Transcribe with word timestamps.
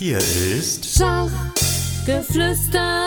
Hier 0.00 0.16
ist 0.16 0.96
Schachgeflüster. 0.96 3.06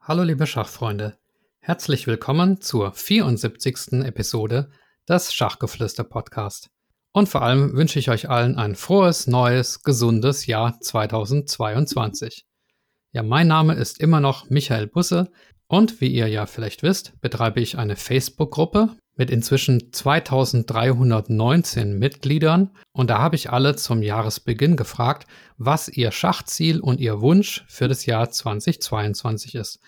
Hallo 0.00 0.22
liebe 0.22 0.46
Schachfreunde, 0.46 1.18
herzlich 1.58 2.06
willkommen 2.06 2.60
zur 2.60 2.92
74. 2.92 4.04
Episode 4.04 4.70
des 5.08 5.34
Schachgeflüster 5.34 6.04
Podcast. 6.04 6.70
Und 7.10 7.28
vor 7.28 7.42
allem 7.42 7.72
wünsche 7.72 7.98
ich 7.98 8.08
euch 8.08 8.30
allen 8.30 8.56
ein 8.56 8.76
frohes, 8.76 9.26
neues, 9.26 9.82
gesundes 9.82 10.46
Jahr 10.46 10.78
2022. 10.78 12.46
Ja, 13.10 13.24
mein 13.24 13.48
Name 13.48 13.74
ist 13.74 13.98
immer 13.98 14.20
noch 14.20 14.48
Michael 14.48 14.86
Busse 14.86 15.32
und 15.66 16.00
wie 16.00 16.12
ihr 16.12 16.28
ja 16.28 16.46
vielleicht 16.46 16.84
wisst, 16.84 17.20
betreibe 17.20 17.60
ich 17.60 17.78
eine 17.78 17.96
Facebook-Gruppe 17.96 18.90
mit 19.16 19.30
inzwischen 19.30 19.92
2319 19.92 21.98
Mitgliedern 21.98 22.70
und 22.92 23.10
da 23.10 23.18
habe 23.18 23.36
ich 23.36 23.50
alle 23.50 23.76
zum 23.76 24.02
Jahresbeginn 24.02 24.76
gefragt, 24.76 25.26
was 25.58 25.88
ihr 25.88 26.12
Schachziel 26.12 26.80
und 26.80 27.00
ihr 27.00 27.20
Wunsch 27.20 27.64
für 27.68 27.88
das 27.88 28.06
Jahr 28.06 28.30
2022 28.30 29.54
ist. 29.54 29.80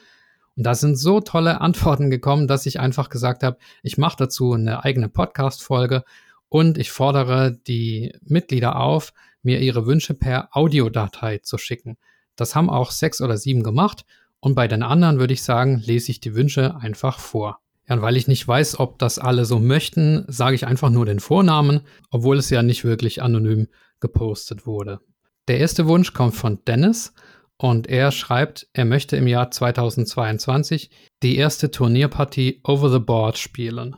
Und 0.57 0.65
da 0.65 0.75
sind 0.75 0.97
so 0.97 1.21
tolle 1.21 1.61
Antworten 1.61 2.11
gekommen, 2.11 2.49
dass 2.49 2.67
ich 2.67 2.81
einfach 2.81 3.09
gesagt 3.09 3.43
habe, 3.43 3.59
ich 3.83 3.99
mache 3.99 4.17
dazu 4.19 4.53
eine 4.53 4.85
eigene 4.85 5.09
Podcast-Folge 5.09 6.05
und 6.49 6.79
ich 6.79 6.91
fordere 6.91 7.59
die 7.67 8.15
Mitglieder 8.23 8.77
auf, 8.77 9.13
mir 9.43 9.61
ihre 9.61 9.87
Wünsche 9.87 10.15
per 10.15 10.57
Audiodatei 10.57 11.39
zu 11.39 11.59
schicken. 11.59 11.97
Das 12.37 12.55
haben 12.55 12.71
auch 12.71 12.91
sechs 12.91 13.21
oder 13.21 13.37
sieben 13.37 13.63
gemacht 13.63 14.05
und 14.41 14.55
bei 14.55 14.69
den 14.69 14.83
anderen 14.83 15.19
würde 15.19 15.35
ich 15.35 15.43
sagen, 15.43 15.79
lese 15.79 16.11
ich 16.11 16.21
die 16.21 16.35
Wünsche 16.35 16.77
einfach 16.77 17.19
vor. 17.19 17.61
Ja, 17.89 17.97
und 17.97 18.03
weil 18.03 18.17
ich 18.17 18.29
nicht 18.29 18.47
weiß, 18.47 18.81
ob 18.81 18.99
das 18.99 19.19
alle 19.19 19.45
so 19.45 19.59
möchten, 19.59 20.25
sage 20.29 20.55
ich 20.55 20.67
einfach 20.67 20.91
nur 20.91 21.07
den 21.07 21.21
Vornamen, 21.21 21.81
obwohl 22.11 22.39
es 22.39 22.51
ja 22.51 22.63
nicht 22.63 22.85
wirklich 22.85 23.23
anonym 23.23 23.69
gepostet 24.01 24.67
wurde. 24.67 25.01
Der 25.49 25.59
erste 25.59 25.87
Wunsch 25.87 26.15
kommt 26.15 26.35
von 26.35 26.61
Dennis 26.67 27.13
und 27.59 27.87
er 27.87 28.11
schreibt, 28.11 28.69
er 28.73 28.85
möchte 28.85 29.17
im 29.17 29.27
Jahr 29.27 29.51
2022 29.51 30.91
die 31.23 31.37
erste 31.37 31.71
Turnierpartie 31.71 32.61
Over 32.65 32.91
the 32.91 32.99
Board 32.99 33.39
spielen. 33.39 33.97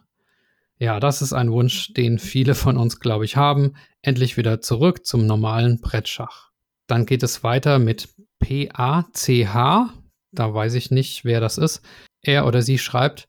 Ja, 0.79 1.01
das 1.01 1.23
ist 1.23 1.33
ein 1.33 1.51
Wunsch, 1.53 1.95
den 1.95 2.19
viele 2.19 2.55
von 2.55 2.77
uns, 2.77 3.01
glaube 3.01 3.25
ich, 3.25 3.37
haben. 3.37 3.75
Endlich 4.03 4.37
wieder 4.37 4.61
zurück 4.61 5.07
zum 5.07 5.27
normalen 5.27 5.81
Brettschach. 5.81 6.51
Dann 6.87 7.07
geht 7.07 7.23
es 7.23 7.43
weiter 7.43 7.79
mit 7.79 8.09
PACH. 8.41 9.89
Da 10.33 10.55
weiß 10.55 10.75
ich 10.75 10.91
nicht, 10.91 11.25
wer 11.25 11.41
das 11.41 11.57
ist. 11.57 11.83
Er 12.21 12.47
oder 12.47 12.61
sie 12.61 12.79
schreibt, 12.79 13.27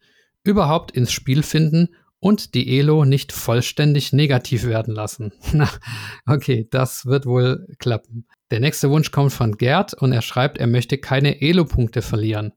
überhaupt 0.47 0.91
ins 0.91 1.11
Spiel 1.11 1.43
finden 1.43 1.89
und 2.19 2.55
die 2.55 2.79
Elo 2.79 3.05
nicht 3.05 3.31
vollständig 3.31 4.13
negativ 4.13 4.65
werden 4.65 4.93
lassen. 4.93 5.33
Na, 5.53 5.69
okay, 6.25 6.67
das 6.71 7.05
wird 7.05 7.25
wohl 7.25 7.67
klappen. 7.77 8.25
Der 8.49 8.59
nächste 8.59 8.89
Wunsch 8.89 9.11
kommt 9.11 9.33
von 9.33 9.57
Gerd 9.57 9.93
und 9.93 10.13
er 10.13 10.21
schreibt, 10.21 10.57
er 10.57 10.67
möchte 10.67 10.97
keine 10.97 11.41
Elo-Punkte 11.41 12.01
verlieren. 12.01 12.53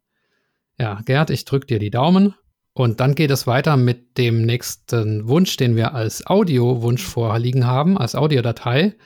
Ja, 0.78 1.00
Gerd, 1.04 1.30
ich 1.30 1.44
drücke 1.44 1.66
dir 1.66 1.78
die 1.78 1.90
Daumen. 1.90 2.34
Und 2.72 3.00
dann 3.00 3.14
geht 3.14 3.32
es 3.32 3.46
weiter 3.46 3.76
mit 3.76 4.16
dem 4.16 4.46
nächsten 4.46 5.28
Wunsch, 5.28 5.56
den 5.56 5.76
wir 5.76 5.92
als 5.92 6.26
Audio-Wunsch 6.26 7.04
vorliegen 7.04 7.66
haben, 7.66 7.98
als 7.98 8.14
Audiodatei. 8.14 8.96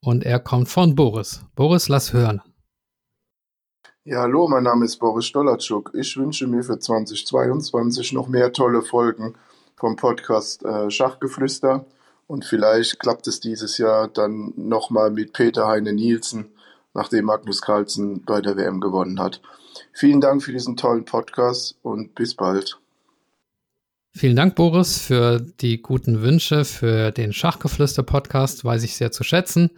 Und 0.00 0.24
er 0.24 0.40
kommt 0.40 0.68
von 0.68 0.96
Boris. 0.96 1.44
Boris, 1.54 1.88
lass 1.88 2.12
hören. 2.12 2.42
Ja, 4.04 4.22
hallo, 4.22 4.48
mein 4.48 4.64
Name 4.64 4.84
ist 4.84 4.96
Boris 4.96 5.26
Stolatschuk. 5.26 5.92
Ich 5.94 6.16
wünsche 6.16 6.48
mir 6.48 6.64
für 6.64 6.76
2022 6.76 8.12
noch 8.12 8.26
mehr 8.26 8.52
tolle 8.52 8.82
Folgen 8.82 9.36
vom 9.76 9.94
Podcast 9.94 10.64
äh, 10.64 10.90
Schachgeflüster. 10.90 11.84
Und 12.26 12.44
vielleicht 12.44 12.98
klappt 12.98 13.28
es 13.28 13.38
dieses 13.38 13.78
Jahr 13.78 14.08
dann 14.08 14.54
nochmal 14.56 15.12
mit 15.12 15.32
Peter 15.32 15.68
Heine 15.68 15.92
Nielsen, 15.92 16.46
nachdem 16.94 17.26
Magnus 17.26 17.62
Carlsen 17.62 18.24
bei 18.24 18.40
der 18.40 18.56
WM 18.56 18.80
gewonnen 18.80 19.20
hat. 19.20 19.40
Vielen 19.92 20.20
Dank 20.20 20.42
für 20.42 20.50
diesen 20.50 20.76
tollen 20.76 21.04
Podcast 21.04 21.76
und 21.82 22.16
bis 22.16 22.34
bald. 22.34 22.80
Vielen 24.10 24.34
Dank, 24.34 24.56
Boris, 24.56 24.98
für 24.98 25.38
die 25.60 25.80
guten 25.80 26.22
Wünsche 26.22 26.64
für 26.64 27.12
den 27.12 27.32
Schachgeflüster-Podcast. 27.32 28.64
Weiß 28.64 28.82
ich 28.82 28.96
sehr 28.96 29.12
zu 29.12 29.22
schätzen. 29.22 29.70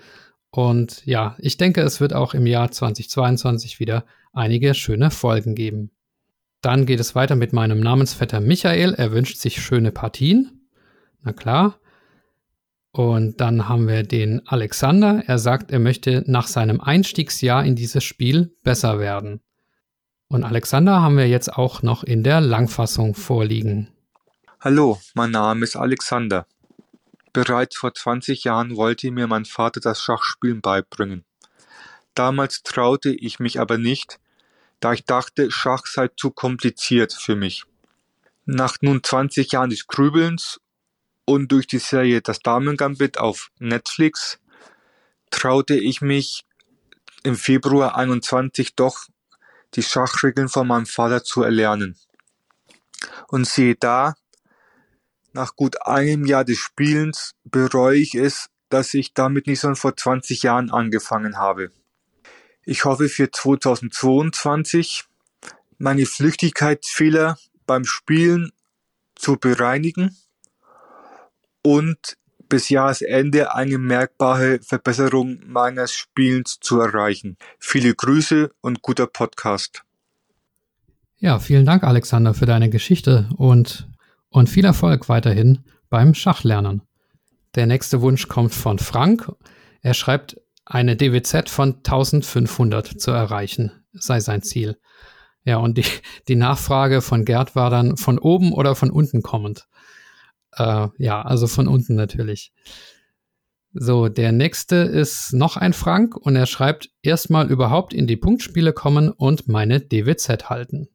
Und 0.56 1.04
ja, 1.04 1.34
ich 1.38 1.56
denke, 1.56 1.80
es 1.80 2.00
wird 2.00 2.14
auch 2.14 2.32
im 2.32 2.46
Jahr 2.46 2.70
2022 2.70 3.80
wieder 3.80 4.04
einige 4.32 4.72
schöne 4.74 5.10
Folgen 5.10 5.56
geben. 5.56 5.90
Dann 6.60 6.86
geht 6.86 7.00
es 7.00 7.16
weiter 7.16 7.34
mit 7.34 7.52
meinem 7.52 7.80
Namensvetter 7.80 8.38
Michael. 8.38 8.94
Er 8.94 9.10
wünscht 9.10 9.38
sich 9.38 9.60
schöne 9.60 9.90
Partien. 9.90 10.68
Na 11.22 11.32
klar. 11.32 11.80
Und 12.92 13.40
dann 13.40 13.68
haben 13.68 13.88
wir 13.88 14.04
den 14.04 14.46
Alexander. 14.46 15.24
Er 15.26 15.40
sagt, 15.40 15.72
er 15.72 15.80
möchte 15.80 16.22
nach 16.28 16.46
seinem 16.46 16.80
Einstiegsjahr 16.80 17.64
in 17.64 17.74
dieses 17.74 18.04
Spiel 18.04 18.54
besser 18.62 19.00
werden. 19.00 19.40
Und 20.28 20.44
Alexander 20.44 21.02
haben 21.02 21.16
wir 21.16 21.26
jetzt 21.28 21.52
auch 21.52 21.82
noch 21.82 22.04
in 22.04 22.22
der 22.22 22.40
Langfassung 22.40 23.16
vorliegen. 23.16 23.88
Hallo, 24.60 25.00
mein 25.14 25.32
Name 25.32 25.64
ist 25.64 25.74
Alexander. 25.74 26.46
Bereits 27.34 27.76
vor 27.76 27.92
20 27.92 28.44
Jahren 28.44 28.76
wollte 28.76 29.10
mir 29.10 29.26
mein 29.26 29.44
Vater 29.44 29.80
das 29.80 30.00
Schachspielen 30.00 30.60
beibringen. 30.60 31.24
Damals 32.14 32.62
traute 32.62 33.10
ich 33.10 33.40
mich 33.40 33.58
aber 33.58 33.76
nicht, 33.76 34.20
da 34.78 34.92
ich 34.92 35.04
dachte, 35.04 35.50
Schach 35.50 35.84
sei 35.86 36.08
zu 36.16 36.30
kompliziert 36.30 37.12
für 37.12 37.34
mich. 37.34 37.64
Nach 38.44 38.76
nun 38.82 39.02
20 39.02 39.50
Jahren 39.50 39.70
des 39.70 39.88
Grübelns 39.88 40.60
und 41.24 41.50
durch 41.50 41.66
die 41.66 41.80
Serie 41.80 42.22
Das 42.22 42.38
Damengambit 42.38 43.18
auf 43.18 43.50
Netflix 43.58 44.38
traute 45.32 45.74
ich 45.74 46.00
mich 46.00 46.44
im 47.24 47.34
Februar 47.34 47.96
21 47.96 48.76
doch 48.76 49.08
die 49.74 49.82
Schachregeln 49.82 50.48
von 50.48 50.68
meinem 50.68 50.86
Vater 50.86 51.24
zu 51.24 51.42
erlernen. 51.42 51.98
Und 53.26 53.48
siehe 53.48 53.74
da, 53.74 54.14
nach 55.34 55.56
gut 55.56 55.86
einem 55.86 56.24
Jahr 56.24 56.44
des 56.44 56.58
Spielens 56.58 57.32
bereue 57.44 57.98
ich 57.98 58.14
es, 58.14 58.48
dass 58.68 58.94
ich 58.94 59.14
damit 59.14 59.46
nicht 59.46 59.60
schon 59.60 59.76
vor 59.76 59.96
20 59.96 60.42
Jahren 60.42 60.70
angefangen 60.70 61.36
habe. 61.36 61.70
Ich 62.64 62.84
hoffe 62.84 63.08
für 63.08 63.30
2022 63.30 65.04
meine 65.78 66.06
Flüchtigkeitsfehler 66.06 67.36
beim 67.66 67.84
Spielen 67.84 68.52
zu 69.16 69.36
bereinigen 69.36 70.16
und 71.62 72.16
bis 72.48 72.68
Jahresende 72.68 73.54
eine 73.54 73.78
merkbare 73.78 74.60
Verbesserung 74.60 75.40
meines 75.46 75.92
Spielens 75.92 76.58
zu 76.60 76.80
erreichen. 76.80 77.36
Viele 77.58 77.94
Grüße 77.94 78.50
und 78.60 78.82
guter 78.82 79.06
Podcast. 79.06 79.82
Ja, 81.18 81.38
vielen 81.38 81.64
Dank, 81.64 81.84
Alexander, 81.84 82.34
für 82.34 82.46
deine 82.46 82.70
Geschichte 82.70 83.28
und 83.36 83.88
und 84.34 84.50
viel 84.50 84.64
Erfolg 84.64 85.08
weiterhin 85.08 85.60
beim 85.90 86.12
Schachlernen. 86.12 86.82
Der 87.54 87.66
nächste 87.66 88.02
Wunsch 88.02 88.26
kommt 88.26 88.52
von 88.52 88.80
Frank. 88.80 89.30
Er 89.80 89.94
schreibt, 89.94 90.36
eine 90.66 90.96
DWZ 90.96 91.48
von 91.48 91.76
1500 91.76 93.00
zu 93.00 93.12
erreichen, 93.12 93.70
sei 93.92 94.18
sein 94.18 94.42
Ziel. 94.42 94.76
Ja, 95.44 95.58
und 95.58 95.78
die, 95.78 95.84
die 96.28 96.34
Nachfrage 96.34 97.00
von 97.00 97.24
Gerd 97.24 97.54
war 97.54 97.70
dann 97.70 97.96
von 97.96 98.18
oben 98.18 98.52
oder 98.52 98.74
von 98.74 98.90
unten 98.90 99.22
kommend. 99.22 99.68
Äh, 100.56 100.88
ja, 100.98 101.22
also 101.22 101.46
von 101.46 101.68
unten 101.68 101.94
natürlich. 101.94 102.52
So, 103.72 104.08
der 104.08 104.32
nächste 104.32 104.76
ist 104.76 105.32
noch 105.32 105.56
ein 105.56 105.74
Frank 105.74 106.16
und 106.16 106.34
er 106.34 106.46
schreibt, 106.46 106.90
erstmal 107.02 107.48
überhaupt 107.48 107.94
in 107.94 108.08
die 108.08 108.16
Punktspiele 108.16 108.72
kommen 108.72 109.10
und 109.10 109.46
meine 109.46 109.80
DWZ 109.80 110.50
halten. 110.50 110.88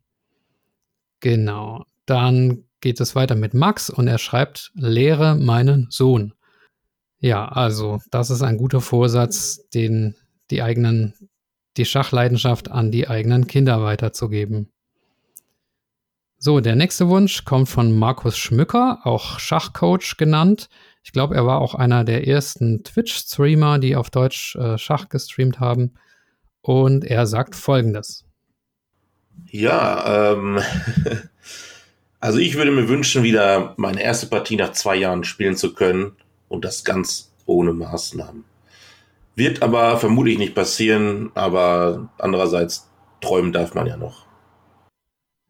Genau. 1.22 1.86
Dann 2.06 2.66
geht 2.82 3.00
es 3.00 3.16
weiter 3.16 3.36
mit 3.36 3.54
Max 3.54 3.90
und 3.90 4.08
er 4.08 4.18
schreibt, 4.18 4.72
lehre 4.76 5.36
meinen 5.36 5.88
Sohn. 5.90 6.34
Ja, 7.20 7.48
also 7.48 8.00
das 8.12 8.30
ist 8.30 8.42
ein 8.42 8.58
guter 8.58 8.82
Vorsatz, 8.82 9.68
den 9.74 10.16
die 10.52 10.62
eigenen, 10.62 11.14
die 11.78 11.86
Schachleidenschaft 11.86 12.72
an 12.72 12.92
die 12.92 13.08
eigenen 13.08 13.48
Kinder 13.48 13.84
weiterzugeben. 13.84 14.72
So, 16.38 16.62
der 16.62 16.78
nächste 16.78 17.10
Wunsch 17.10 17.44
kommt 17.44 17.68
von 17.68 17.98
Markus 17.98 18.38
Schmücker, 18.38 19.02
auch 19.04 19.40
Schachcoach 19.40 20.16
genannt. 20.18 20.70
Ich 21.04 21.12
glaube, 21.12 21.36
er 21.36 21.46
war 21.46 21.60
auch 21.60 21.76
einer 21.76 22.06
der 22.06 22.28
ersten 22.28 22.84
Twitch-Streamer, 22.84 23.78
die 23.80 23.98
auf 23.98 24.10
Deutsch 24.10 24.56
äh, 24.56 24.78
Schach 24.78 25.10
gestreamt 25.10 25.60
haben. 25.60 25.96
Und 26.62 27.04
er 27.04 27.28
sagt 27.28 27.56
folgendes. 27.56 28.26
Ja, 29.48 30.32
ähm, 30.32 30.60
Also 32.20 32.40
ich 32.40 32.56
würde 32.56 32.72
mir 32.72 32.90
wünschen, 32.90 33.24
wieder 33.24 33.74
meine 33.78 34.02
erste 34.02 34.28
Partie 34.28 34.58
nach 34.58 34.74
zwei 34.74 34.96
Jahren 34.96 35.24
spielen 35.24 35.56
zu 35.56 35.74
können 35.74 36.14
und 36.50 36.66
das 36.66 36.84
ganz 36.84 37.32
ohne 37.46 37.72
Maßnahmen. 37.74 38.44
Wird 39.36 39.64
aber 39.64 39.98
vermutlich 39.98 40.38
nicht 40.38 40.54
passieren, 40.54 41.32
aber 41.34 42.10
andererseits 42.18 42.90
träumen 43.22 43.54
darf 43.54 43.74
man 43.74 43.88
ja 43.88 43.96
noch. 43.96 44.26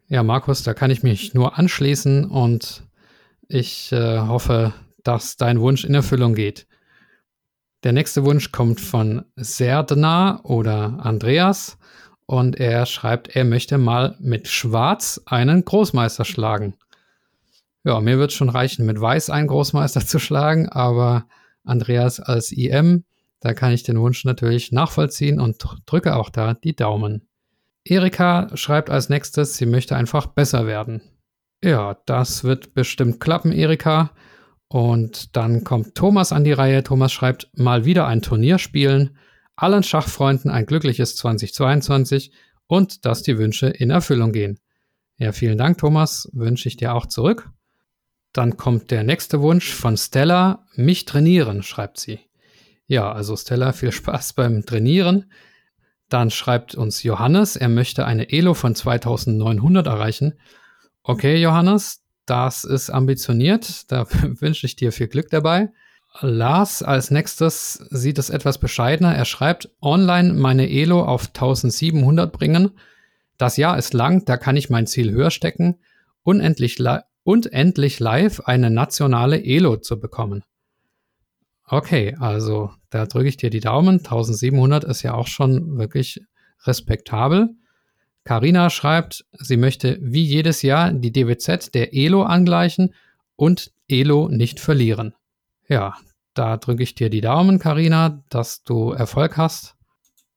Ja, 0.08 0.22
Markus, 0.22 0.64
da 0.64 0.74
kann 0.74 0.92
ich 0.92 1.02
mich 1.02 1.34
nur 1.34 1.58
anschließen 1.58 2.26
und 2.26 2.84
ich 3.48 3.92
äh, 3.92 4.20
hoffe, 4.20 4.74
dass 5.04 5.38
dein 5.38 5.60
Wunsch 5.60 5.86
in 5.86 5.96
Erfüllung 5.96 6.36
geht. 6.36 6.68
Der 7.84 7.94
nächste 7.94 8.26
Wunsch 8.26 8.52
kommt 8.52 8.82
von 8.82 9.26
Serdna 9.36 10.42
oder 10.44 11.00
Andreas 11.00 11.78
und 12.30 12.60
er 12.60 12.86
schreibt, 12.86 13.36
er 13.36 13.44
möchte 13.44 13.80
mal 13.80 14.16
mit 14.20 14.48
Schwarz 14.48 15.20
einen 15.26 15.66
Großmeister 15.66 16.26
schlagen. 16.26 16.76
Ja, 17.84 18.00
mir 18.02 18.20
wird 18.20 18.34
schon 18.34 18.50
reichen, 18.50 18.86
mit 18.86 19.02
Weiß 19.02 19.32
einen 19.32 19.48
Großmeister 19.48 20.06
zu 20.06 20.20
schlagen, 20.20 20.70
aber 20.70 21.26
Andreas 21.64 22.20
als 22.20 22.52
IM, 22.52 23.04
da 23.40 23.56
kann 23.56 23.72
ich 23.72 23.82
den 23.82 24.00
Wunsch 24.00 24.26
natürlich 24.26 24.72
nachvollziehen 24.72 25.40
und 25.40 25.58
drücke 25.88 26.16
auch 26.16 26.30
da 26.30 26.54
die 26.54 26.76
Daumen. 26.76 27.28
Erika 27.84 28.56
schreibt 28.56 28.92
als 28.92 29.10
nächstes, 29.10 29.58
sie 29.58 29.66
möchte 29.66 29.96
einfach 29.96 30.28
besser 30.28 30.68
werden. 30.68 31.02
Ja, 31.64 31.98
das 32.06 32.44
wird 32.44 32.76
bestimmt 32.76 33.20
klappen, 33.20 33.52
Erika. 33.52 34.12
Und 34.68 35.36
dann 35.36 35.64
kommt 35.64 35.96
Thomas 35.96 36.32
an 36.32 36.44
die 36.44 36.54
Reihe. 36.54 36.84
Thomas 36.84 37.12
schreibt, 37.12 37.50
mal 37.58 37.86
wieder 37.86 38.06
ein 38.06 38.22
Turnier 38.22 38.60
spielen, 38.60 39.18
allen 39.62 39.84
Schachfreunden 39.84 40.50
ein 40.50 40.66
glückliches 40.66 41.16
2022 41.18 42.32
und 42.68 43.06
dass 43.06 43.24
die 43.24 43.38
Wünsche 43.38 43.68
in 43.68 43.90
Erfüllung 43.90 44.32
gehen. 44.32 44.60
Ja, 45.18 45.32
vielen 45.34 45.58
Dank, 45.58 45.78
Thomas. 45.80 46.30
Wünsche 46.34 46.70
ich 46.70 46.78
dir 46.78 46.94
auch 46.94 47.06
zurück. 47.06 47.50
Dann 48.32 48.58
kommt 48.58 48.92
der 48.92 49.04
nächste 49.04 49.42
Wunsch 49.42 49.74
von 49.74 49.98
Stella, 49.98 50.66
mich 50.76 51.06
trainieren, 51.06 51.64
schreibt 51.64 52.00
sie. 52.00 52.20
Ja, 52.88 53.12
also 53.12 53.36
Stella, 53.36 53.74
viel 53.74 53.92
Spaß 53.92 54.34
beim 54.34 54.66
Trainieren. 54.66 55.32
Dann 56.10 56.32
schreibt 56.32 56.76
uns 56.76 57.04
Johannes, 57.04 57.56
er 57.56 57.70
möchte 57.70 58.06
eine 58.06 58.32
Elo 58.32 58.54
von 58.54 58.76
2900 58.76 59.88
erreichen. 59.88 60.40
Okay, 61.04 61.42
Johannes, 61.42 62.04
das 62.26 62.64
ist 62.64 62.90
ambitioniert. 62.90 63.92
Da 63.92 64.08
wünsche 64.22 64.66
ich 64.66 64.76
dir 64.76 64.92
viel 64.92 65.08
Glück 65.08 65.30
dabei. 65.30 65.70
Lars 66.22 66.84
als 66.84 67.12
nächstes 67.12 67.74
sieht 67.90 68.18
es 68.18 68.30
etwas 68.30 68.58
bescheidener. 68.58 69.16
Er 69.16 69.26
schreibt, 69.26 69.70
online 69.82 70.34
meine 70.34 70.70
Elo 70.70 71.04
auf 71.04 71.28
1700 71.28 72.32
bringen. 72.32 72.72
Das 73.38 73.58
Jahr 73.58 73.78
ist 73.78 73.94
lang, 73.94 74.26
da 74.26 74.38
kann 74.38 74.58
ich 74.58 74.70
mein 74.70 74.88
Ziel 74.88 75.12
höher 75.12 75.32
stecken. 75.32 75.80
Unendlich 76.24 76.78
und 77.24 77.54
endlich 77.54 78.00
live 78.00 78.42
eine 78.42 78.70
nationale 78.70 79.44
Elo 79.44 79.78
zu 79.78 80.00
bekommen. 80.00 80.44
Okay, 81.66 82.16
also 82.20 82.72
da 82.90 83.06
drücke 83.06 83.30
ich 83.30 83.38
dir 83.38 83.52
die 83.52 83.60
Daumen. 83.60 84.00
1700 84.00 84.84
ist 84.84 85.04
ja 85.04 85.14
auch 85.14 85.28
schon 85.28 85.78
wirklich 85.78 86.22
respektabel. 86.66 87.50
Carina 88.24 88.70
schreibt, 88.70 89.26
sie 89.32 89.58
möchte 89.58 89.98
wie 90.02 90.24
jedes 90.24 90.64
Jahr 90.64 90.92
die 90.92 91.12
DWZ 91.12 91.74
der 91.74 91.94
Elo 91.94 92.24
angleichen 92.24 92.94
und 93.36 93.72
Elo 93.88 94.28
nicht 94.30 94.60
verlieren. 94.60 95.14
Ja, 95.70 95.96
da 96.34 96.58
drücke 96.58 96.82
ich 96.82 96.96
dir 96.96 97.12
die 97.12 97.22
Daumen, 97.22 97.60
Carina, 97.60 98.24
dass 98.30 98.64
du 98.64 98.92
Erfolg 98.92 99.38
hast. 99.38 99.76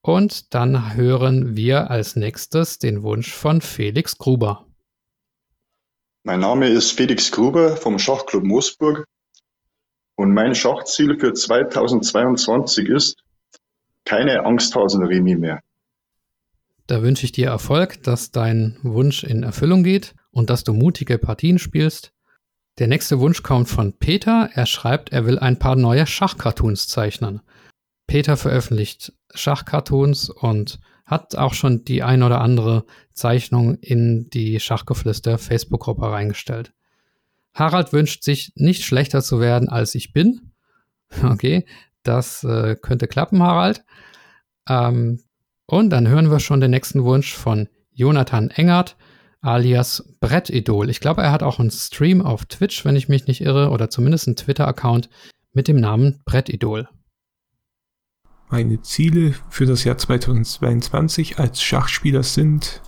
Und 0.02 0.52
dann 0.52 0.94
hören 0.94 1.56
wir 1.56 1.90
als 1.90 2.16
nächstes 2.16 2.78
den 2.78 3.02
Wunsch 3.02 3.32
von 3.32 3.62
Felix 3.62 4.18
Gruber. 4.18 4.66
Mein 6.24 6.40
Name 6.40 6.68
ist 6.68 6.92
Felix 6.92 7.32
Gruber 7.32 7.76
vom 7.76 7.98
Schachclub 7.98 8.44
Moosburg 8.44 9.06
und 10.16 10.34
mein 10.34 10.54
Schachziel 10.54 11.18
für 11.18 11.32
2022 11.32 12.88
ist 12.88 13.22
keine 14.04 14.44
Angsthasen-Remis 14.44 15.38
mehr. 15.38 15.60
Da 16.86 17.02
wünsche 17.02 17.24
ich 17.24 17.32
dir 17.32 17.46
Erfolg, 17.46 18.02
dass 18.02 18.32
dein 18.32 18.78
Wunsch 18.82 19.24
in 19.24 19.44
Erfüllung 19.44 19.82
geht 19.82 20.14
und 20.30 20.50
dass 20.50 20.62
du 20.62 20.74
mutige 20.74 21.16
Partien 21.18 21.58
spielst. 21.58 22.12
Der 22.78 22.86
nächste 22.86 23.20
Wunsch 23.20 23.42
kommt 23.42 23.68
von 23.68 23.92
Peter. 23.98 24.48
Er 24.54 24.66
schreibt, 24.66 25.12
er 25.12 25.26
will 25.26 25.38
ein 25.38 25.58
paar 25.58 25.76
neue 25.76 26.06
Schachcartoons 26.06 26.88
zeichnen. 26.88 27.42
Peter 28.06 28.36
veröffentlicht 28.36 29.12
Schachcartoons 29.34 30.30
und 30.30 30.80
hat 31.04 31.36
auch 31.36 31.54
schon 31.54 31.84
die 31.84 32.02
ein 32.02 32.22
oder 32.22 32.40
andere 32.40 32.84
Zeichnung 33.12 33.76
in 33.76 34.30
die 34.30 34.58
Schachgeflüster 34.60 35.38
Facebook-Gruppe 35.38 36.10
reingestellt. 36.10 36.72
Harald 37.54 37.92
wünscht 37.92 38.22
sich 38.22 38.52
nicht 38.54 38.84
schlechter 38.84 39.22
zu 39.22 39.40
werden, 39.40 39.68
als 39.68 39.94
ich 39.94 40.12
bin. 40.12 40.52
Okay, 41.22 41.66
das 42.04 42.42
äh, 42.42 42.74
könnte 42.74 43.06
klappen, 43.06 43.42
Harald. 43.42 43.84
Ähm, 44.66 45.20
und 45.66 45.90
dann 45.90 46.08
hören 46.08 46.30
wir 46.30 46.40
schon 46.40 46.62
den 46.62 46.70
nächsten 46.70 47.04
Wunsch 47.04 47.34
von 47.34 47.68
Jonathan 47.92 48.48
Engert, 48.48 48.96
alias 49.42 50.14
Brettidol. 50.20 50.88
Ich 50.88 51.00
glaube, 51.00 51.22
er 51.22 51.32
hat 51.32 51.42
auch 51.42 51.58
einen 51.58 51.70
Stream 51.70 52.22
auf 52.22 52.46
Twitch, 52.46 52.84
wenn 52.84 52.96
ich 52.96 53.08
mich 53.08 53.26
nicht 53.26 53.40
irre, 53.40 53.70
oder 53.70 53.90
zumindest 53.90 54.28
einen 54.28 54.36
Twitter-Account 54.36 55.10
mit 55.52 55.68
dem 55.68 55.76
Namen 55.76 56.20
Brettidol. 56.24 56.88
Meine 58.48 58.80
Ziele 58.82 59.34
für 59.50 59.66
das 59.66 59.84
Jahr 59.84 59.98
2022 59.98 61.38
als 61.38 61.62
Schachspieler 61.62 62.22
sind, 62.22 62.82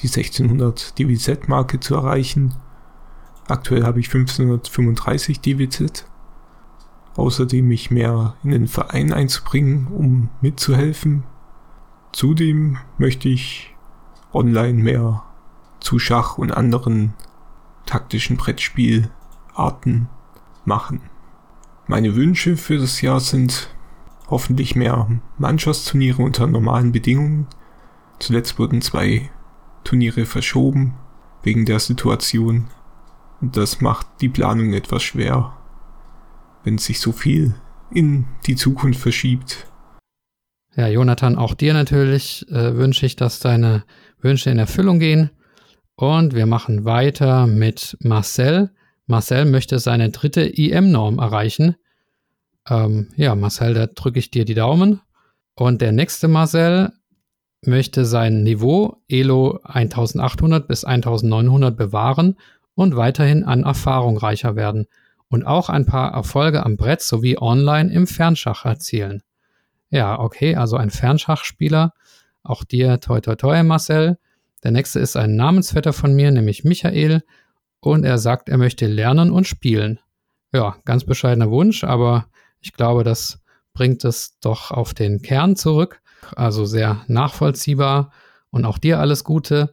die 0.00 0.06
1600 0.06 0.98
DWZ-Marke 0.98 1.80
zu 1.80 1.96
erreichen. 1.96 2.54
Aktuell 3.46 3.84
habe 3.84 4.00
ich 4.00 4.06
1535 4.06 5.40
DWZ. 5.40 6.06
Außerdem 7.16 7.66
mich 7.66 7.90
mehr 7.90 8.36
in 8.44 8.50
den 8.50 8.68
Verein 8.68 9.12
einzubringen, 9.12 9.88
um 9.88 10.30
mitzuhelfen. 10.40 11.24
Zudem 12.12 12.78
möchte 12.96 13.28
ich 13.28 13.74
online 14.32 14.80
mehr 14.80 15.24
zu 15.80 15.98
Schach 15.98 16.38
und 16.38 16.52
anderen 16.52 17.14
taktischen 17.86 18.36
Brettspielarten 18.36 20.08
machen. 20.64 21.00
Meine 21.86 22.14
Wünsche 22.14 22.56
für 22.56 22.78
das 22.78 23.00
Jahr 23.00 23.20
sind 23.20 23.70
hoffentlich 24.28 24.76
mehr 24.76 25.08
Mannschaftsturniere 25.38 26.22
unter 26.22 26.46
normalen 26.46 26.92
Bedingungen. 26.92 27.46
Zuletzt 28.18 28.58
wurden 28.58 28.82
zwei 28.82 29.30
Turniere 29.84 30.26
verschoben 30.26 30.94
wegen 31.42 31.64
der 31.64 31.80
Situation. 31.80 32.68
Und 33.40 33.56
das 33.56 33.80
macht 33.80 34.06
die 34.20 34.28
Planung 34.28 34.74
etwas 34.74 35.02
schwer, 35.02 35.56
wenn 36.64 36.78
sich 36.78 37.00
so 37.00 37.12
viel 37.12 37.54
in 37.90 38.26
die 38.46 38.56
Zukunft 38.56 39.00
verschiebt. 39.00 39.66
Ja, 40.76 40.88
Jonathan, 40.88 41.36
auch 41.36 41.54
dir 41.54 41.72
natürlich 41.72 42.46
äh, 42.50 42.76
wünsche 42.76 43.06
ich, 43.06 43.16
dass 43.16 43.40
deine 43.40 43.84
Wünsche 44.20 44.50
in 44.50 44.58
Erfüllung 44.58 44.98
gehen. 44.98 45.30
Und 45.98 46.32
wir 46.32 46.46
machen 46.46 46.84
weiter 46.84 47.48
mit 47.48 47.96
Marcel. 47.98 48.70
Marcel 49.08 49.46
möchte 49.46 49.80
seine 49.80 50.10
dritte 50.10 50.42
IM-Norm 50.42 51.18
erreichen. 51.18 51.74
Ähm, 52.70 53.08
ja, 53.16 53.34
Marcel, 53.34 53.74
da 53.74 53.88
drücke 53.88 54.20
ich 54.20 54.30
dir 54.30 54.44
die 54.44 54.54
Daumen. 54.54 55.00
Und 55.56 55.80
der 55.82 55.90
nächste 55.90 56.28
Marcel 56.28 56.92
möchte 57.62 58.04
sein 58.04 58.44
Niveau 58.44 59.02
Elo 59.08 59.58
1800 59.64 60.68
bis 60.68 60.84
1900 60.84 61.76
bewahren 61.76 62.36
und 62.76 62.94
weiterhin 62.94 63.42
an 63.42 63.64
Erfahrung 63.64 64.18
reicher 64.18 64.54
werden 64.54 64.86
und 65.28 65.48
auch 65.48 65.68
ein 65.68 65.84
paar 65.84 66.12
Erfolge 66.12 66.64
am 66.64 66.76
Brett 66.76 67.02
sowie 67.02 67.38
online 67.38 67.92
im 67.92 68.06
Fernschach 68.06 68.64
erzielen. 68.64 69.24
Ja, 69.90 70.20
okay, 70.20 70.54
also 70.54 70.76
ein 70.76 70.90
Fernschachspieler. 70.90 71.92
Auch 72.44 72.62
dir 72.62 73.00
toi 73.00 73.20
toi 73.20 73.34
toi, 73.34 73.64
Marcel. 73.64 74.16
Der 74.64 74.70
nächste 74.70 75.00
ist 75.00 75.16
ein 75.16 75.36
Namensvetter 75.36 75.92
von 75.92 76.14
mir, 76.14 76.30
nämlich 76.30 76.64
Michael. 76.64 77.22
Und 77.80 78.04
er 78.04 78.18
sagt, 78.18 78.48
er 78.48 78.58
möchte 78.58 78.86
lernen 78.86 79.30
und 79.30 79.46
spielen. 79.46 80.00
Ja, 80.52 80.76
ganz 80.84 81.04
bescheidener 81.04 81.50
Wunsch, 81.50 81.84
aber 81.84 82.26
ich 82.60 82.72
glaube, 82.72 83.04
das 83.04 83.40
bringt 83.72 84.04
es 84.04 84.38
doch 84.40 84.70
auf 84.70 84.94
den 84.94 85.22
Kern 85.22 85.54
zurück. 85.56 86.00
Also 86.34 86.64
sehr 86.64 87.04
nachvollziehbar 87.06 88.10
und 88.50 88.64
auch 88.64 88.78
dir 88.78 88.98
alles 88.98 89.24
Gute 89.24 89.72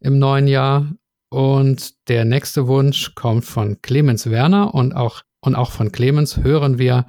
im 0.00 0.18
neuen 0.18 0.48
Jahr. 0.48 0.90
Und 1.28 2.08
der 2.08 2.24
nächste 2.24 2.66
Wunsch 2.66 3.14
kommt 3.14 3.44
von 3.44 3.80
Clemens 3.82 4.30
Werner 4.30 4.74
und 4.74 4.94
auch, 4.94 5.22
und 5.40 5.54
auch 5.54 5.70
von 5.70 5.92
Clemens 5.92 6.38
hören 6.38 6.78
wir 6.78 7.06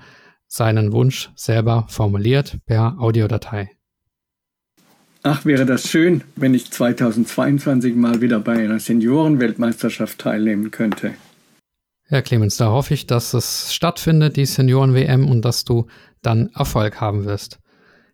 seinen 0.48 0.92
Wunsch 0.92 1.32
selber 1.36 1.86
formuliert 1.90 2.60
per 2.66 3.00
Audiodatei. 3.00 3.77
Ach, 5.24 5.46
wäre 5.46 5.66
das 5.66 5.90
schön, 5.90 6.24
wenn 6.36 6.54
ich 6.54 6.72
2022 6.72 7.96
mal 7.96 8.22
wieder 8.22 8.40
bei 8.40 8.54
einer 8.54 8.80
Seniorenweltmeisterschaft 8.80 10.20
teilnehmen 10.20 10.72
könnte. 10.72 11.14
Ja, 12.10 12.22
Clemens, 12.22 12.56
da 12.58 12.72
hoffe 12.72 12.94
ich, 12.94 13.06
dass 13.08 13.34
es 13.34 13.74
stattfindet, 13.74 14.38
die 14.38 14.46
Senioren-WM, 14.46 15.30
und 15.30 15.44
dass 15.44 15.66
du 15.66 15.88
dann 16.22 16.50
Erfolg 16.56 17.02
haben 17.02 17.26
wirst. 17.26 17.60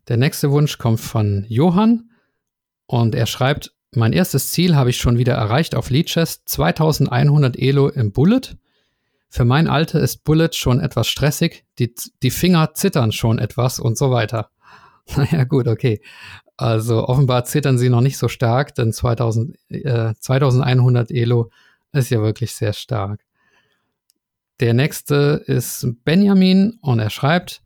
Der 0.07 0.17
nächste 0.17 0.51
Wunsch 0.51 0.77
kommt 0.79 0.99
von 0.99 1.45
Johann 1.47 2.09
und 2.87 3.15
er 3.15 3.27
schreibt, 3.27 3.73
mein 3.95 4.13
erstes 4.13 4.49
Ziel 4.49 4.75
habe 4.75 4.89
ich 4.89 4.97
schon 4.97 5.19
wieder 5.19 5.33
erreicht 5.33 5.75
auf 5.75 5.91
Leadchest, 5.91 6.49
2100 6.49 7.57
Elo 7.57 7.89
im 7.89 8.11
Bullet. 8.11 8.57
Für 9.29 9.45
mein 9.45 9.67
Alter 9.67 9.99
ist 9.99 10.23
Bullet 10.23 10.49
schon 10.53 10.79
etwas 10.79 11.07
stressig, 11.07 11.65
die, 11.77 11.93
die 12.23 12.31
Finger 12.31 12.73
zittern 12.73 13.11
schon 13.11 13.37
etwas 13.37 13.79
und 13.79 13.97
so 13.97 14.09
weiter. 14.09 14.49
Naja, 15.15 15.43
gut, 15.43 15.67
okay. 15.67 16.01
Also 16.55 17.07
offenbar 17.07 17.45
zittern 17.45 17.77
sie 17.77 17.89
noch 17.89 18.01
nicht 18.01 18.17
so 18.17 18.27
stark, 18.27 18.75
denn 18.75 18.93
2000, 18.93 19.57
äh, 19.69 20.13
2100 20.19 21.11
Elo 21.11 21.49
ist 21.91 22.09
ja 22.09 22.21
wirklich 22.21 22.53
sehr 22.53 22.73
stark. 22.73 23.19
Der 24.59 24.73
nächste 24.73 25.43
ist 25.45 25.87
Benjamin 26.05 26.77
und 26.81 26.99
er 26.99 27.09
schreibt, 27.09 27.61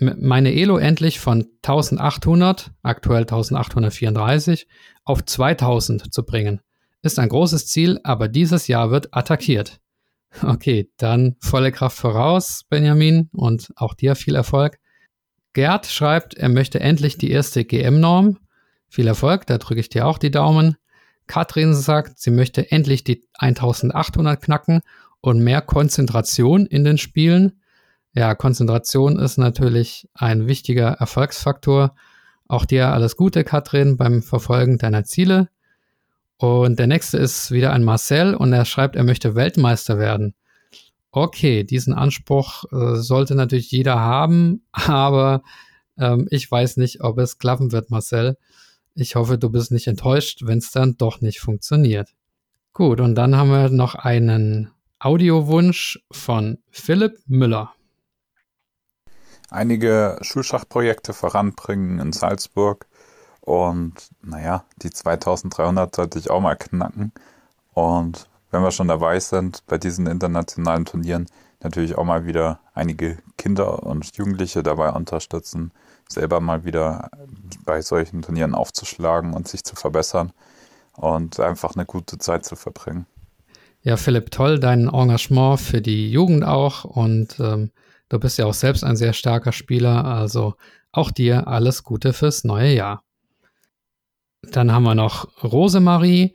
meine 0.00 0.54
Elo 0.54 0.78
endlich 0.78 1.18
von 1.18 1.48
1800, 1.62 2.70
aktuell 2.82 3.22
1834, 3.22 4.68
auf 5.04 5.24
2000 5.24 6.12
zu 6.12 6.24
bringen. 6.24 6.60
Ist 7.02 7.18
ein 7.18 7.28
großes 7.28 7.66
Ziel, 7.66 8.00
aber 8.04 8.28
dieses 8.28 8.68
Jahr 8.68 8.90
wird 8.90 9.14
attackiert. 9.14 9.80
Okay, 10.42 10.90
dann 10.98 11.36
volle 11.40 11.72
Kraft 11.72 11.98
voraus, 11.98 12.64
Benjamin, 12.68 13.28
und 13.32 13.72
auch 13.76 13.94
dir 13.94 14.14
viel 14.14 14.34
Erfolg. 14.34 14.78
Gerd 15.52 15.86
schreibt, 15.86 16.34
er 16.34 16.48
möchte 16.48 16.80
endlich 16.80 17.18
die 17.18 17.30
erste 17.30 17.64
GM-Norm. 17.64 18.38
Viel 18.88 19.06
Erfolg, 19.06 19.46
da 19.46 19.58
drücke 19.58 19.80
ich 19.80 19.88
dir 19.88 20.06
auch 20.06 20.18
die 20.18 20.30
Daumen. 20.30 20.76
Katrin 21.26 21.74
sagt, 21.74 22.18
sie 22.18 22.30
möchte 22.30 22.70
endlich 22.70 23.04
die 23.04 23.26
1800 23.38 24.40
knacken 24.40 24.80
und 25.20 25.40
mehr 25.40 25.60
Konzentration 25.60 26.66
in 26.66 26.84
den 26.84 26.98
Spielen. 26.98 27.60
Ja, 28.14 28.34
Konzentration 28.34 29.18
ist 29.18 29.36
natürlich 29.36 30.08
ein 30.14 30.46
wichtiger 30.46 30.88
Erfolgsfaktor. 30.88 31.94
Auch 32.48 32.64
dir 32.64 32.88
alles 32.88 33.16
Gute, 33.16 33.44
Katrin, 33.44 33.96
beim 33.96 34.22
Verfolgen 34.22 34.78
deiner 34.78 35.04
Ziele. 35.04 35.48
Und 36.38 36.78
der 36.78 36.86
nächste 36.86 37.18
ist 37.18 37.50
wieder 37.50 37.72
ein 37.72 37.84
Marcel 37.84 38.34
und 38.34 38.52
er 38.52 38.64
schreibt, 38.64 38.96
er 38.96 39.04
möchte 39.04 39.34
Weltmeister 39.34 39.98
werden. 39.98 40.34
Okay, 41.10 41.64
diesen 41.64 41.94
Anspruch 41.94 42.64
äh, 42.70 42.96
sollte 42.96 43.34
natürlich 43.34 43.70
jeder 43.70 43.98
haben, 43.98 44.62
aber 44.72 45.42
ähm, 45.98 46.26
ich 46.30 46.50
weiß 46.50 46.76
nicht, 46.76 47.02
ob 47.02 47.18
es 47.18 47.38
klappen 47.38 47.72
wird, 47.72 47.90
Marcel. 47.90 48.36
Ich 48.94 49.14
hoffe, 49.14 49.38
du 49.38 49.50
bist 49.50 49.70
nicht 49.70 49.86
enttäuscht, 49.86 50.42
wenn 50.44 50.58
es 50.58 50.70
dann 50.70 50.96
doch 50.96 51.20
nicht 51.20 51.40
funktioniert. 51.40 52.14
Gut, 52.72 53.00
und 53.00 53.14
dann 53.14 53.36
haben 53.36 53.50
wir 53.50 53.70
noch 53.70 53.94
einen 53.94 54.70
Audiowunsch 54.98 56.00
von 56.10 56.58
Philipp 56.70 57.18
Müller. 57.26 57.72
Einige 59.50 60.18
Schulschachprojekte 60.20 61.14
voranbringen 61.14 62.00
in 62.00 62.12
Salzburg 62.12 62.86
und 63.40 63.94
naja, 64.20 64.64
die 64.82 64.90
2300 64.90 65.94
sollte 65.94 66.18
ich 66.18 66.28
auch 66.28 66.40
mal 66.40 66.56
knacken. 66.56 67.12
Und 67.72 68.28
wenn 68.50 68.62
wir 68.62 68.70
schon 68.70 68.88
dabei 68.88 69.20
sind, 69.20 69.64
bei 69.66 69.78
diesen 69.78 70.06
internationalen 70.06 70.84
Turnieren 70.84 71.26
natürlich 71.60 71.96
auch 71.96 72.04
mal 72.04 72.26
wieder 72.26 72.60
einige 72.74 73.18
Kinder 73.36 73.82
und 73.82 74.16
Jugendliche 74.16 74.62
dabei 74.62 74.90
unterstützen, 74.90 75.72
selber 76.08 76.40
mal 76.40 76.64
wieder 76.64 77.10
bei 77.64 77.82
solchen 77.82 78.22
Turnieren 78.22 78.54
aufzuschlagen 78.54 79.34
und 79.34 79.48
sich 79.48 79.64
zu 79.64 79.76
verbessern 79.76 80.32
und 80.96 81.40
einfach 81.40 81.74
eine 81.74 81.84
gute 81.84 82.18
Zeit 82.18 82.44
zu 82.44 82.56
verbringen. 82.56 83.06
Ja, 83.82 83.96
Philipp, 83.96 84.30
toll, 84.30 84.58
dein 84.58 84.88
Engagement 84.88 85.60
für 85.60 85.80
die 85.80 86.10
Jugend 86.10 86.44
auch 86.44 86.84
und 86.84 87.38
ähm, 87.38 87.70
du 88.08 88.18
bist 88.18 88.38
ja 88.38 88.46
auch 88.46 88.54
selbst 88.54 88.82
ein 88.84 88.96
sehr 88.96 89.12
starker 89.12 89.52
Spieler, 89.52 90.04
also 90.04 90.54
auch 90.92 91.10
dir 91.10 91.46
alles 91.46 91.84
Gute 91.84 92.12
fürs 92.12 92.44
neue 92.44 92.74
Jahr. 92.74 93.02
Dann 94.42 94.72
haben 94.72 94.84
wir 94.84 94.94
noch 94.94 95.42
Rosemarie. 95.42 96.34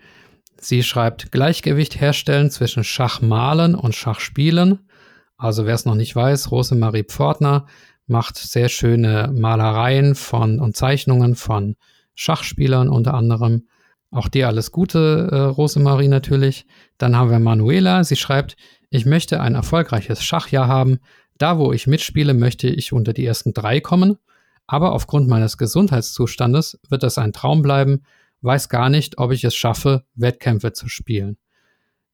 Sie 0.64 0.82
schreibt 0.82 1.34
Gleichgewicht 1.34 2.00
herstellen 2.00 2.50
zwischen 2.50 2.86
Schachmalen 2.86 3.76
und 3.76 3.96
Schachspielen. 3.96 4.88
Also 5.36 5.66
wer 5.66 5.76
es 5.76 5.84
noch 5.84 5.96
nicht 5.96 6.16
weiß, 6.16 6.52
Rosemarie 6.52 7.04
Pfortner 7.04 7.66
macht 8.08 8.38
sehr 8.38 8.70
schöne 8.70 9.30
Malereien 9.34 10.16
von 10.16 10.62
und 10.62 10.78
Zeichnungen 10.78 11.36
von 11.36 11.76
Schachspielern 12.16 12.88
unter 12.88 13.14
anderem. 13.14 13.68
Auch 14.10 14.30
dir 14.30 14.48
alles 14.48 14.72
Gute, 14.72 15.28
äh, 15.34 15.36
Rosemarie 15.38 16.08
natürlich. 16.08 16.66
Dann 16.98 17.18
haben 17.18 17.30
wir 17.30 17.40
Manuela. 17.40 18.06
Sie 18.06 18.16
schreibt, 18.16 18.56
ich 18.90 19.06
möchte 19.06 19.42
ein 19.42 19.56
erfolgreiches 19.56 20.24
Schachjahr 20.24 20.70
haben. 20.70 21.00
Da, 21.38 21.58
wo 21.58 21.74
ich 21.74 21.88
mitspiele, 21.88 22.34
möchte 22.34 22.70
ich 22.70 22.94
unter 22.94 23.12
die 23.12 23.26
ersten 23.26 23.54
drei 23.54 23.82
kommen. 23.82 24.18
Aber 24.66 24.94
aufgrund 24.94 25.28
meines 25.28 25.58
Gesundheitszustandes 25.58 26.80
wird 26.88 27.04
das 27.04 27.18
ein 27.18 27.34
Traum 27.34 27.62
bleiben. 27.62 28.04
Weiß 28.44 28.68
gar 28.68 28.90
nicht, 28.90 29.20
ob 29.20 29.32
ich 29.32 29.46
es 29.46 29.56
schaffe, 29.56 30.04
Wettkämpfe 30.16 30.74
zu 30.74 30.90
spielen. 30.90 31.38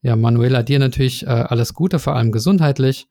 Ja, 0.03 0.15
Manuela, 0.15 0.61
dir 0.61 0.77
natürlich 0.77 1.23
äh, 1.23 1.29
alles 1.29 1.73
Gute, 1.73 1.97
vor 1.97 2.15
allem 2.15 2.31
gesundheitlich. 2.31 3.07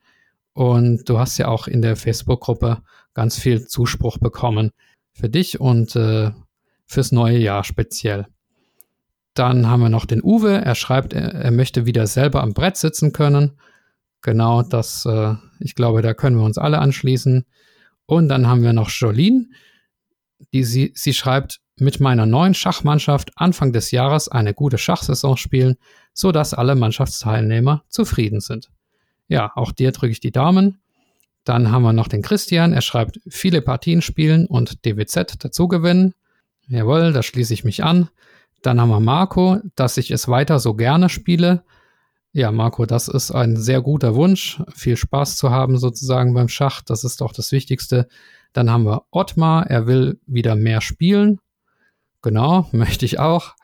Und 0.53 1.09
du 1.09 1.19
hast 1.19 1.37
ja 1.37 1.49
auch 1.49 1.67
in 1.67 1.83
der 1.83 1.97
Facebook-Gruppe 1.97 2.83
ganz 3.15 3.37
viel 3.37 3.67
Zuspruch 3.67 4.19
bekommen 4.19 4.71
für 5.13 5.29
dich 5.29 5.59
und 5.61 5.97
äh, 5.97 6.31
fürs 6.87 7.11
neue 7.11 7.39
Jahr 7.39 7.65
speziell. 7.65 8.29
Dann 9.35 9.67
haben 9.67 9.83
wir 9.83 9.89
noch 9.89 10.07
den 10.07 10.23
Uwe. 10.23 10.65
Er 10.65 10.77
schreibt, 10.77 11.13
er, 11.13 11.51
möchte 11.51 11.87
wieder 11.87 12.07
selber 12.07 12.41
am 12.41 12.55
Brett 12.55 12.77
sitzen 12.77 13.13
können. 13.13 13.59
Genau, 14.23 14.63
das, 14.63 15.05
äh, 15.07 15.35
ich 15.59 15.75
glaube, 15.75 16.03
da 16.03 16.15
können 16.15 16.37
wir 16.37 16.45
uns 16.45 16.57
alle 16.57 16.79
anschließen. 16.79 17.45
Und 18.07 18.29
dann 18.29 18.47
haben 18.47 18.63
wir 18.63 18.73
noch 18.73 18.91
Jolene, 18.91 19.47
die 20.53 20.63
sie, 20.63 20.93
sie 20.95 21.15
schreibt, 21.15 21.61
mit 21.81 22.01
meiner 22.01 22.27
neuen 22.27 22.55
Schachmannschaft 22.55 23.31
Anfang 23.37 23.73
des 23.73 23.91
Jahres 23.91 24.29
eine 24.29 24.55
gute 24.55 24.79
Schachsaison 24.79 25.37
spielen, 25.37 25.77
sodass 26.13 26.55
alle 26.55 26.75
Mannschaftsteilnehmer 26.75 27.85
zufrieden 27.89 28.41
sind. 28.41 28.71
Ja, 29.29 29.53
auch 29.55 29.73
dir 29.73 29.93
drücke 29.93 30.13
ich 30.13 30.21
die 30.21 30.33
Daumen. 30.33 30.81
Dann 31.45 31.71
haben 31.71 31.83
wir 31.83 31.93
noch 31.93 32.09
den 32.09 32.23
Christian. 32.23 32.73
Er 32.73 32.83
schreibt, 32.83 33.21
viele 33.29 33.63
Partien 33.63 34.03
spielen 34.03 34.47
und 34.47 34.85
DWZ 34.85 35.37
dazu 35.39 35.69
gewinnen. 35.69 36.15
Jawohl, 36.69 37.13
da 37.13 37.23
schließe 37.23 37.55
ich 37.55 37.65
mich 37.65 37.85
an. 37.85 38.09
Dann 38.63 38.81
haben 38.81 38.91
wir 38.91 39.01
Marco, 39.01 39.59
dass 39.75 39.97
ich 39.97 40.11
es 40.11 40.29
weiter 40.29 40.59
so 40.59 40.75
gerne 40.75 41.09
spiele. 41.09 41.63
Ja, 42.33 42.53
Marco, 42.53 42.85
das 42.85 43.09
ist 43.09 43.31
ein 43.31 43.57
sehr 43.57 43.81
guter 43.81 44.15
Wunsch. 44.15 44.63
Viel 44.75 44.97
Spaß 44.97 45.37
zu 45.37 45.51
haben 45.51 45.79
sozusagen 45.79 46.35
beim 46.35 46.49
Schach. 46.49 46.83
Das 46.83 47.05
ist 47.05 47.21
doch 47.21 47.33
das 47.33 47.53
Wichtigste. 47.53 48.09
Dann 48.53 48.71
haben 48.71 48.85
wir 48.85 49.05
Ottmar. 49.11 49.67
Er 49.69 49.87
will 49.87 50.21
wieder 50.27 50.55
mehr 50.55 50.81
spielen. 50.81 51.41
Genau, 52.23 52.69
möchte 52.73 53.05
ich 53.05 53.19
auch. 53.19 53.55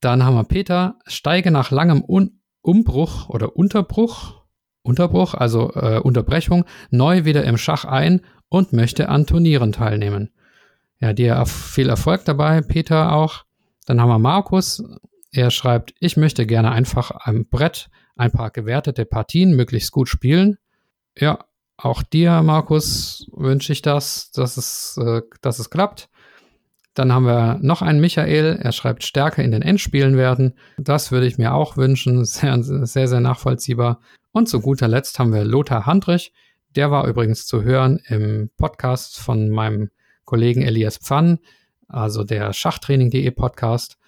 Dann 0.00 0.24
haben 0.24 0.34
wir 0.34 0.44
Peter. 0.44 0.98
Steige 1.06 1.50
nach 1.50 1.70
langem 1.70 2.04
Un 2.06 2.40
Umbruch 2.62 3.28
oder 3.28 3.56
Unterbruch 3.56 4.42
Unterbruch, 4.82 5.34
also 5.34 5.72
äh, 5.74 6.00
Unterbrechung, 6.00 6.64
neu 6.90 7.24
wieder 7.24 7.44
im 7.44 7.56
Schach 7.56 7.84
ein 7.84 8.20
und 8.48 8.72
möchte 8.72 9.08
an 9.08 9.26
Turnieren 9.26 9.72
teilnehmen. 9.72 10.30
Ja, 10.98 11.12
dir 11.12 11.44
viel 11.46 11.88
Erfolg 11.88 12.24
dabei, 12.24 12.60
Peter 12.60 13.12
auch. 13.12 13.44
Dann 13.86 14.00
haben 14.00 14.08
wir 14.08 14.18
Markus. 14.18 14.82
Er 15.30 15.50
schreibt, 15.50 15.94
ich 16.00 16.16
möchte 16.16 16.46
gerne 16.46 16.72
einfach 16.72 17.10
am 17.24 17.46
Brett 17.46 17.88
ein 18.16 18.32
paar 18.32 18.50
gewertete 18.50 19.04
Partien 19.04 19.56
möglichst 19.56 19.92
gut 19.92 20.08
spielen. 20.08 20.58
Ja, 21.16 21.44
auch 21.76 22.02
dir, 22.02 22.42
Markus, 22.42 23.26
wünsche 23.32 23.72
ich 23.72 23.82
das, 23.82 24.30
dass 24.32 24.56
es, 24.56 24.98
äh, 25.02 25.22
dass 25.40 25.58
es 25.58 25.70
klappt. 25.70 26.08
Dann 26.94 27.12
haben 27.12 27.24
wir 27.24 27.58
noch 27.62 27.80
einen 27.80 28.00
Michael, 28.00 28.58
er 28.60 28.72
schreibt 28.72 29.04
stärker 29.04 29.42
in 29.42 29.50
den 29.50 29.62
Endspielen 29.62 30.16
werden. 30.16 30.54
Das 30.76 31.10
würde 31.10 31.26
ich 31.26 31.38
mir 31.38 31.54
auch 31.54 31.76
wünschen, 31.76 32.24
sehr, 32.24 32.62
sehr, 32.62 33.08
sehr 33.08 33.20
nachvollziehbar. 33.20 34.00
Und 34.32 34.48
zu 34.48 34.60
guter 34.60 34.88
Letzt 34.88 35.18
haben 35.18 35.32
wir 35.32 35.44
Lothar 35.44 35.86
Handrich. 35.86 36.32
Der 36.74 36.90
war 36.90 37.06
übrigens 37.06 37.46
zu 37.46 37.62
hören 37.62 38.00
im 38.06 38.50
Podcast 38.56 39.18
von 39.18 39.50
meinem 39.50 39.90
Kollegen 40.24 40.62
Elias 40.62 40.98
Pfann, 40.98 41.38
also 41.88 42.24
der 42.24 42.52
Schachtraining.de 42.52 43.30
Podcast. 43.30 43.98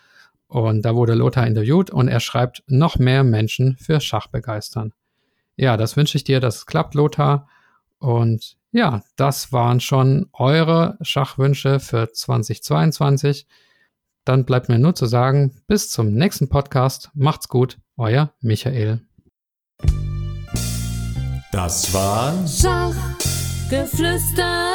Und 0.47 0.83
da 0.83 0.95
wurde 0.95 1.15
Lothar 1.15 1.47
interviewt 1.47 1.91
und 1.91 2.09
er 2.09 2.21
schreibt, 2.21 2.63
noch 2.67 2.99
mehr 2.99 3.25
Menschen 3.25 3.77
für 3.77 4.01
Schach 4.01 4.29
begeistern. 4.29 4.93
Ja, 5.57 5.77
das 5.77 5.97
wünsche 5.97 6.17
ich 6.17 6.25
dir, 6.25 6.41
dass 6.41 6.57
es 6.59 6.67
klappt, 6.67 6.95
Lothar. 6.95 7.49
Und 7.99 8.57
ja, 8.75 9.03
das 9.15 9.53
waren 9.53 9.79
schon 9.79 10.27
eure 10.33 10.99
Schachwünsche 11.01 11.79
für 11.79 12.13
2022. 12.13 13.47
Dann 14.25 14.45
bleibt 14.45 14.69
mir 14.69 14.81
nur 14.81 14.97
zu 14.97 15.07
sagen, 15.07 15.55
bis 15.69 15.91
zum 15.91 16.13
nächsten 16.13 16.49
Podcast. 16.49 17.13
Macht's 17.15 17.49
gut, 17.49 17.79
euer 17.97 18.33
Michael. 18.41 19.01
Das 21.53 21.95
war 21.95 22.35
Schachgeflüster. 22.49 24.73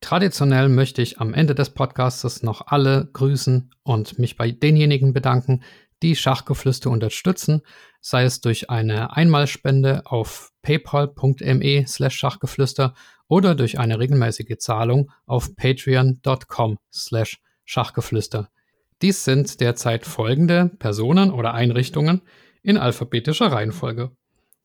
Traditionell 0.00 0.68
möchte 0.68 1.02
ich 1.02 1.20
am 1.20 1.34
Ende 1.34 1.54
des 1.54 1.70
Podcasts 1.70 2.42
noch 2.42 2.66
alle 2.66 3.08
grüßen 3.12 3.70
und 3.84 4.18
mich 4.18 4.36
bei 4.36 4.50
denjenigen 4.50 5.12
bedanken, 5.12 5.62
die 6.02 6.16
Schachgeflüster 6.16 6.90
unterstützen, 6.90 7.62
sei 8.00 8.24
es 8.24 8.40
durch 8.40 8.70
eine 8.70 9.16
Einmalspende 9.16 10.02
auf 10.04 10.52
paypal.me 10.62 11.84
slash 11.86 12.16
Schachgeflüster 12.16 12.94
oder 13.28 13.54
durch 13.54 13.78
eine 13.78 13.98
regelmäßige 13.98 14.58
Zahlung 14.58 15.10
auf 15.26 15.56
patreon.com 15.56 16.78
slash 16.92 17.40
Schachgeflüster. 17.64 18.50
Dies 19.00 19.24
sind 19.24 19.60
derzeit 19.60 20.04
folgende 20.04 20.70
Personen 20.78 21.30
oder 21.30 21.54
Einrichtungen, 21.54 22.22
in 22.62 22.78
alphabetischer 22.78 23.50
Reihenfolge. 23.50 24.12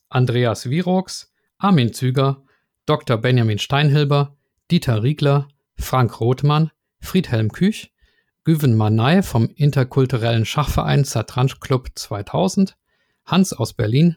Andreas 0.09 0.69
Virox, 0.69 1.33
Armin 1.57 1.93
Züger, 1.93 2.43
Dr. 2.85 3.17
Benjamin 3.17 3.57
Steinhilber, 3.57 4.37
Dieter 4.69 5.03
Riegler, 5.03 5.47
Frank 5.75 6.19
Rothmann, 6.19 6.71
Friedhelm 6.99 7.51
Küch, 7.51 7.91
Güven 8.47 8.77
Manay 8.77 9.23
vom 9.23 9.49
interkulturellen 9.55 10.45
Schachverein 10.45 11.03
Zatransch 11.03 11.59
Club 11.59 11.89
2000, 11.95 12.77
Hans 13.25 13.51
aus 13.51 13.73
Berlin, 13.73 14.15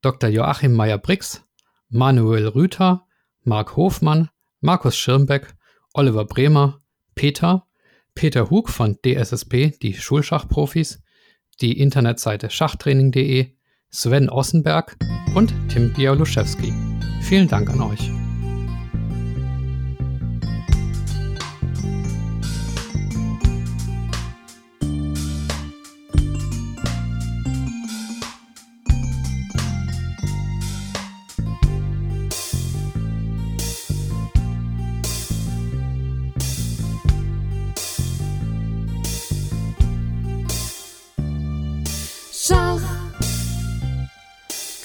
Dr. 0.00 0.30
Joachim 0.30 0.72
Meyer-Brix, 0.72 1.44
Manuel 1.90 2.48
Rüther, 2.48 3.06
Marc 3.42 3.76
Hofmann, 3.76 4.30
Markus 4.62 4.96
Schirmbeck, 4.96 5.54
Oliver 5.92 6.24
Bremer, 6.24 6.80
Peter, 7.14 7.66
Peter 8.14 8.48
Hug 8.48 8.70
von 8.70 8.96
DSSP, 9.04 9.78
die 9.78 9.92
Schulschachprofis, 9.92 11.02
die 11.60 11.78
Internetseite 11.78 12.48
schachtraining.de, 12.48 13.48
Sven 13.90 14.30
Ossenberg 14.30 14.96
und 15.34 15.52
Tim 15.68 15.92
Bialuszewski. 15.92 16.72
Vielen 17.20 17.48
Dank 17.48 17.68
an 17.68 17.82
euch. 17.82 18.10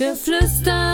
Schachgeflüster. 0.09 0.88